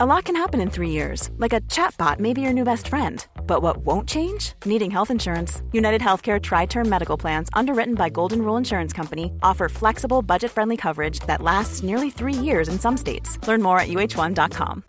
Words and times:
A 0.00 0.06
lot 0.06 0.26
can 0.26 0.36
happen 0.36 0.60
in 0.60 0.70
three 0.70 0.90
years, 0.90 1.28
like 1.38 1.52
a 1.52 1.60
chatbot 1.62 2.20
may 2.20 2.32
be 2.32 2.40
your 2.40 2.52
new 2.52 2.62
best 2.62 2.86
friend. 2.86 3.26
But 3.48 3.62
what 3.62 3.78
won't 3.78 4.08
change? 4.08 4.52
Needing 4.64 4.92
health 4.92 5.10
insurance. 5.10 5.60
United 5.72 6.00
Healthcare 6.00 6.40
Tri 6.40 6.66
Term 6.66 6.88
Medical 6.88 7.16
Plans, 7.16 7.48
underwritten 7.52 7.96
by 7.96 8.08
Golden 8.08 8.42
Rule 8.42 8.56
Insurance 8.56 8.92
Company, 8.92 9.32
offer 9.42 9.68
flexible, 9.68 10.22
budget 10.22 10.52
friendly 10.52 10.76
coverage 10.76 11.18
that 11.26 11.42
lasts 11.42 11.82
nearly 11.82 12.10
three 12.10 12.32
years 12.32 12.68
in 12.68 12.78
some 12.78 12.96
states. 12.96 13.44
Learn 13.48 13.60
more 13.60 13.80
at 13.80 13.88
uh1.com. 13.88 14.84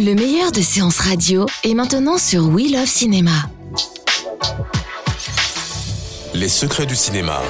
Le 0.00 0.14
meilleur 0.14 0.50
de 0.50 0.62
séances 0.62 0.98
radio 0.98 1.46
est 1.62 1.74
maintenant 1.74 2.18
sur 2.18 2.48
We 2.48 2.72
Love 2.72 2.88
Cinéma. 2.88 3.48
Les 6.34 6.48
secrets 6.48 6.86
du 6.86 6.96
cinéma. 6.96 7.40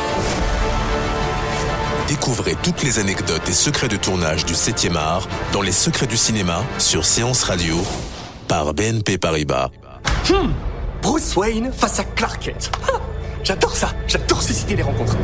Découvrez 2.09 2.55
toutes 2.62 2.82
les 2.82 2.98
anecdotes 2.98 3.48
et 3.48 3.52
secrets 3.52 3.89
de 3.89 3.96
tournage 3.96 4.45
du 4.45 4.53
7e 4.53 4.95
art 4.95 5.26
dans 5.53 5.62
Les 5.62 5.72
secrets 5.72 6.07
du 6.07 6.18
cinéma 6.18 6.62
sur 6.79 7.07
Séance 7.07 7.45
Radio 7.45 7.76
par 8.46 8.75
BNP 8.75 9.17
Paribas. 9.17 9.71
Hmm, 10.29 10.50
Bruce 11.00 11.35
Wayne 11.35 11.72
face 11.72 12.00
à 12.00 12.04
Clark 12.04 12.45
Kent. 12.45 12.71
Ah, 12.86 13.00
j'adore 13.43 13.75
ça, 13.75 13.95
j'adore 14.07 14.43
susciter 14.43 14.76
les 14.76 14.82
rencontres. 14.82 15.17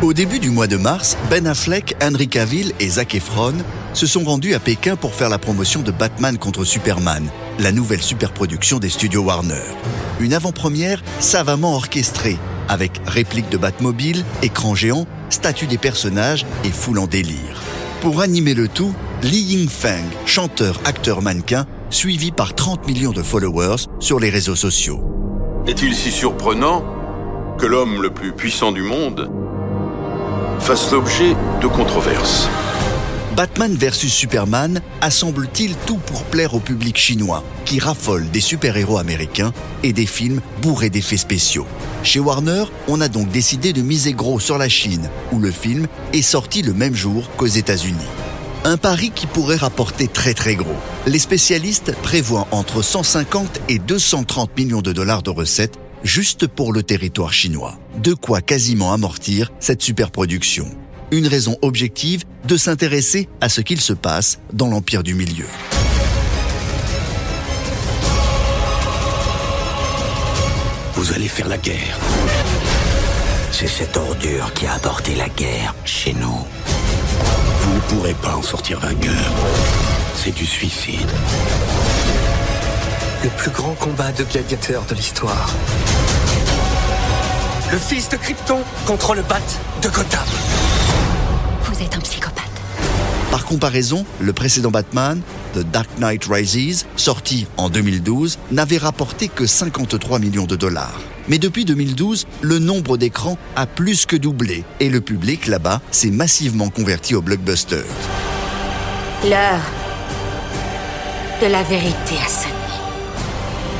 Au 0.00 0.14
début 0.14 0.38
du 0.38 0.48
mois 0.48 0.66
de 0.66 0.78
mars, 0.78 1.18
Ben 1.28 1.46
Affleck, 1.46 1.94
Henry 2.02 2.28
Cavill 2.28 2.72
et 2.80 2.88
Zac 2.88 3.14
Efron 3.14 3.54
se 3.92 4.06
sont 4.06 4.24
rendus 4.24 4.54
à 4.54 4.60
Pékin 4.60 4.96
pour 4.96 5.14
faire 5.14 5.28
la 5.28 5.38
promotion 5.38 5.82
de 5.82 5.92
Batman 5.92 6.38
contre 6.38 6.64
Superman, 6.64 7.28
la 7.58 7.70
nouvelle 7.70 8.02
superproduction 8.02 8.78
des 8.78 8.88
studios 8.88 9.22
Warner. 9.22 9.62
Une 10.20 10.32
avant-première 10.32 11.02
savamment 11.20 11.74
orchestrée, 11.74 12.38
avec 12.68 13.00
répliques 13.06 13.50
de 13.50 13.56
Batmobile, 13.56 14.24
écran 14.42 14.74
géant, 14.74 15.06
statues 15.30 15.66
des 15.66 15.78
personnages 15.78 16.46
et 16.64 16.70
foule 16.70 16.98
en 16.98 17.06
délire. 17.06 17.62
Pour 18.00 18.20
animer 18.20 18.54
le 18.54 18.68
tout, 18.68 18.94
Li 19.22 19.38
Yingfeng, 19.38 20.04
chanteur, 20.26 20.80
acteur, 20.84 21.22
mannequin, 21.22 21.66
suivi 21.90 22.32
par 22.32 22.54
30 22.54 22.86
millions 22.86 23.12
de 23.12 23.22
followers 23.22 23.86
sur 24.00 24.18
les 24.18 24.30
réseaux 24.30 24.56
sociaux. 24.56 25.04
Est-il 25.66 25.94
si 25.94 26.10
surprenant 26.10 26.84
que 27.58 27.66
l'homme 27.66 28.02
le 28.02 28.10
plus 28.10 28.32
puissant 28.32 28.72
du 28.72 28.82
monde 28.82 29.30
fasse 30.58 30.90
l'objet 30.90 31.36
de 31.60 31.66
controverses? 31.68 32.48
Batman 33.36 33.74
vs 33.74 34.08
Superman 34.08 34.82
assemble-t-il 35.00 35.74
tout 35.86 35.96
pour 35.96 36.24
plaire 36.24 36.52
au 36.52 36.60
public 36.60 36.98
chinois, 36.98 37.42
qui 37.64 37.78
raffole 37.78 38.30
des 38.30 38.42
super-héros 38.42 38.98
américains 38.98 39.54
et 39.82 39.94
des 39.94 40.04
films 40.04 40.42
bourrés 40.60 40.90
d'effets 40.90 41.16
spéciaux 41.16 41.66
Chez 42.02 42.20
Warner, 42.20 42.64
on 42.88 43.00
a 43.00 43.08
donc 43.08 43.30
décidé 43.30 43.72
de 43.72 43.80
miser 43.80 44.12
gros 44.12 44.38
sur 44.38 44.58
la 44.58 44.68
Chine, 44.68 45.08
où 45.32 45.38
le 45.38 45.50
film 45.50 45.86
est 46.12 46.20
sorti 46.20 46.60
le 46.60 46.74
même 46.74 46.94
jour 46.94 47.30
qu'aux 47.38 47.46
États-Unis. 47.46 47.96
Un 48.64 48.76
pari 48.76 49.10
qui 49.10 49.26
pourrait 49.26 49.56
rapporter 49.56 50.08
très 50.08 50.34
très 50.34 50.54
gros. 50.54 50.76
Les 51.06 51.18
spécialistes 51.18 51.94
prévoient 52.02 52.48
entre 52.50 52.82
150 52.82 53.62
et 53.70 53.78
230 53.78 54.54
millions 54.58 54.82
de 54.82 54.92
dollars 54.92 55.22
de 55.22 55.30
recettes 55.30 55.78
juste 56.04 56.46
pour 56.46 56.72
le 56.72 56.82
territoire 56.82 57.32
chinois. 57.32 57.78
De 58.02 58.12
quoi 58.12 58.42
quasiment 58.42 58.92
amortir 58.92 59.50
cette 59.58 59.80
superproduction 59.80 60.66
une 61.12 61.26
raison 61.26 61.56
objective 61.60 62.24
de 62.46 62.56
s'intéresser 62.56 63.28
à 63.40 63.48
ce 63.48 63.60
qu'il 63.60 63.80
se 63.80 63.92
passe 63.92 64.40
dans 64.52 64.66
l'Empire 64.66 65.02
du 65.02 65.14
Milieu. 65.14 65.46
Vous 70.94 71.12
allez 71.12 71.28
faire 71.28 71.48
la 71.48 71.58
guerre. 71.58 71.98
C'est 73.50 73.68
cette 73.68 73.96
ordure 73.96 74.52
qui 74.54 74.66
a 74.66 74.72
apporté 74.74 75.14
la 75.14 75.28
guerre 75.28 75.74
chez 75.84 76.14
nous. 76.14 76.46
Vous 77.60 77.74
ne 77.74 77.80
pourrez 77.80 78.14
pas 78.14 78.34
en 78.34 78.42
sortir 78.42 78.80
vainqueur. 78.80 79.32
C'est 80.16 80.34
du 80.34 80.46
suicide. 80.46 81.10
Le 83.22 83.28
plus 83.30 83.50
grand 83.50 83.74
combat 83.74 84.12
de 84.12 84.24
gladiateurs 84.24 84.84
de 84.86 84.94
l'histoire. 84.94 85.50
Le 87.70 87.78
fils 87.78 88.08
de 88.08 88.16
Krypton 88.16 88.60
contre 88.86 89.14
le 89.14 89.22
bat 89.22 89.40
de 89.82 89.88
Gotham. 89.88 90.51
Un 91.90 92.00
psychopathe. 92.00 92.44
Par 93.32 93.44
comparaison, 93.44 94.06
le 94.20 94.32
précédent 94.32 94.70
Batman, 94.70 95.20
The 95.54 95.60
Dark 95.60 95.88
Knight 95.98 96.26
Rises, 96.26 96.86
sorti 96.96 97.48
en 97.56 97.70
2012, 97.70 98.38
n'avait 98.52 98.78
rapporté 98.78 99.26
que 99.26 99.46
53 99.46 100.20
millions 100.20 100.46
de 100.46 100.54
dollars. 100.54 101.00
Mais 101.28 101.38
depuis 101.38 101.64
2012, 101.64 102.26
le 102.40 102.58
nombre 102.60 102.96
d'écrans 102.96 103.36
a 103.56 103.66
plus 103.66 104.06
que 104.06 104.14
doublé 104.14 104.64
et 104.78 104.90
le 104.90 105.00
public 105.00 105.48
là-bas 105.48 105.80
s'est 105.90 106.10
massivement 106.10 106.68
converti 106.68 107.16
au 107.16 107.20
blockbuster. 107.20 107.82
L'heure 109.28 109.62
de 111.42 111.46
la 111.46 111.64
vérité 111.64 112.14
a 112.24 112.28
sonné. 112.28 112.54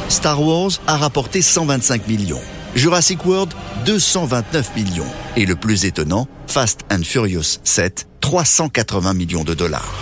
Star 0.08 0.42
Wars 0.42 0.72
a 0.88 0.96
rapporté 0.96 1.40
125 1.40 2.08
millions. 2.08 2.42
Jurassic 2.74 3.26
World, 3.26 3.52
229 3.84 4.76
millions. 4.76 5.06
Et 5.36 5.44
le 5.44 5.56
plus 5.56 5.84
étonnant, 5.84 6.26
Fast 6.46 6.80
and 6.90 7.02
Furious 7.04 7.58
7, 7.64 8.08
380 8.20 9.14
millions 9.14 9.44
de 9.44 9.54
dollars. 9.54 9.92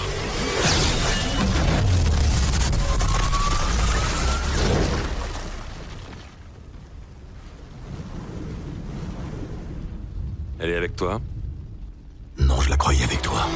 Elle 10.60 10.70
est 10.70 10.76
avec 10.76 10.94
toi? 10.94 11.20
Non, 12.38 12.60
je 12.60 12.70
la 12.70 12.76
croyais 12.76 13.02
avec 13.02 13.22
toi. 13.22 13.46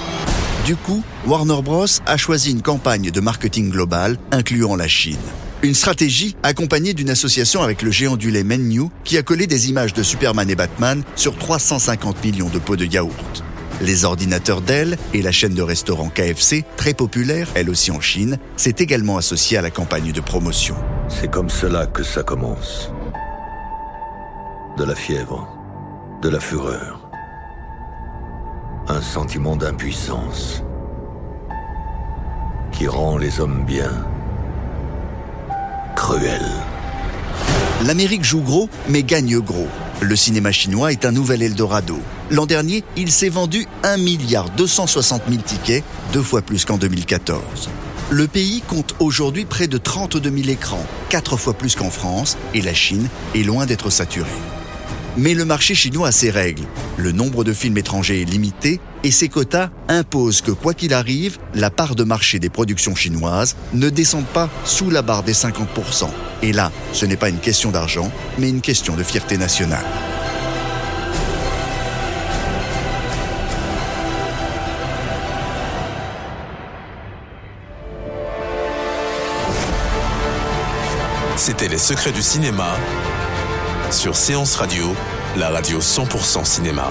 Du 0.65 0.75
coup, 0.77 1.03
Warner 1.27 1.61
Bros. 1.63 1.87
a 2.07 2.17
choisi 2.17 2.51
une 2.51 2.63
campagne 2.63 3.11
de 3.11 3.21
marketing 3.21 3.71
global 3.71 4.17
incluant 4.33 4.77
la 4.77 4.89
Chine. 4.89 5.19
Une 5.65 5.73
stratégie 5.73 6.37
accompagnée 6.43 6.93
d'une 6.93 7.09
association 7.09 7.63
avec 7.63 7.81
le 7.81 7.91
géant 7.91 8.19
du 8.19 8.31
lait 8.31 8.45
Menu 8.45 8.91
qui 9.03 9.17
a 9.17 9.23
collé 9.23 9.47
des 9.47 9.71
images 9.71 9.95
de 9.95 10.03
Superman 10.03 10.51
et 10.51 10.55
Batman 10.55 11.03
sur 11.17 11.39
350 11.39 12.23
millions 12.23 12.51
de 12.51 12.59
pots 12.59 12.77
de 12.77 12.85
yaourt. 12.85 13.43
Les 13.81 14.05
ordinateurs 14.05 14.61
Dell 14.61 14.99
et 15.15 15.23
la 15.23 15.33
chaîne 15.33 15.55
de 15.55 15.63
restaurants 15.63 16.11
KFC, 16.11 16.67
très 16.77 16.93
populaire 16.93 17.49
elle 17.55 17.71
aussi 17.71 17.91
en 17.91 18.03
Chine, 18.03 18.39
s'est 18.59 18.75
également 18.77 19.17
associée 19.17 19.57
à 19.57 19.63
la 19.63 19.71
campagne 19.71 20.13
de 20.13 20.21
promotion. 20.21 20.77
C'est 21.09 21.31
comme 21.31 21.49
cela 21.49 21.87
que 21.87 22.03
ça 22.03 22.23
commence. 22.23 22.91
De 24.77 24.85
la 24.85 24.95
fièvre, 24.95 25.49
de 26.21 26.29
la 26.29 26.41
fureur, 26.41 27.09
un 28.89 29.01
sentiment 29.01 29.57
d'impuissance 29.57 30.63
qui 32.71 32.87
rend 32.87 33.17
les 33.17 33.41
hommes 33.41 33.65
bien 33.65 34.05
cruels. 35.95 36.53
L'Amérique 37.85 38.25
joue 38.25 38.41
gros, 38.41 38.69
mais 38.89 39.03
gagne 39.03 39.39
gros. 39.39 39.69
Le 40.01 40.17
cinéma 40.17 40.53
chinois 40.53 40.93
est 40.93 41.05
un 41.05 41.13
nouvel 41.13 41.43
Eldorado. 41.43 41.99
L'an 42.31 42.47
dernier, 42.47 42.85
il 42.97 43.11
s'est 43.11 43.29
vendu 43.29 43.67
1 43.83 43.97
milliard 43.99 44.51
260 44.51 45.23
000 45.29 45.43
tickets, 45.43 45.85
deux 46.13 46.23
fois 46.23 46.43
plus 46.43 46.65
qu'en 46.65 46.79
2014. 46.79 47.71
Le 48.11 48.27
pays 48.27 48.63
compte 48.67 48.95
aujourd'hui 48.99 49.45
près 49.45 49.67
de 49.67 49.79
32 49.79 50.31
000 50.31 50.49
écrans, 50.49 50.85
quatre 51.09 51.37
fois 51.37 51.55
plus 51.55 51.75
qu'en 51.75 51.91
France, 51.91 52.37
et 52.55 52.61
la 52.61 52.75
Chine 52.75 53.09
est 53.35 53.43
loin 53.43 53.67
d'être 53.67 53.91
saturée. 53.91 54.29
Mais 55.17 55.35
le 55.35 55.45
marché 55.45 55.75
chinois 55.75 56.09
a 56.09 56.13
ses 56.13 56.31
règles. 56.31 56.65
Le 56.97 57.13
nombre 57.13 57.45
de 57.45 57.53
films 57.53 57.79
étrangers 57.79 58.21
est 58.21 58.25
limité 58.25 58.81
et 59.05 59.11
ses 59.11 59.29
quotas 59.29 59.69
imposent 59.89 60.41
que, 60.41 60.51
quoi 60.51 60.75
qu'il 60.75 60.95
arrive, 60.95 61.39
la 61.55 61.71
part 61.71 61.95
de 61.95 62.03
marché 62.03 62.39
des 62.39 62.49
productions 62.49 62.97
chinoises 62.97 63.55
ne 63.75 63.91
descende 63.91 64.25
pas 64.25 64.49
sous 64.65 64.91
la 64.91 65.03
barre 65.03 65.23
des 65.23 65.35
50%. 65.35 66.09
Et 66.43 66.53
là, 66.53 66.73
ce 66.93 67.05
n'est 67.07 67.17
pas 67.17 67.29
une 67.29 67.39
question 67.39 67.71
d'argent, 67.71 68.11
mais 68.39 68.49
une 68.49 68.63
question 68.63 68.97
de 68.97 69.03
fierté 69.03 69.37
nationale. 69.37 69.85
C'était 81.37 81.69
Les 81.69 81.79
secrets 81.79 82.13
du 82.13 82.23
cinéma 82.23 82.75
sur 83.91 84.17
Séance 84.17 84.57
Radio, 84.57 84.95
la 85.37 85.51
radio 85.51 85.79
100% 85.79 86.45
cinéma. 86.45 86.91